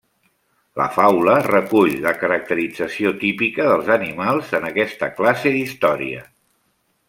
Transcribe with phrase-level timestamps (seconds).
[0.79, 6.27] La faula recull la caracterització típica dels animals en aquesta classe d'història.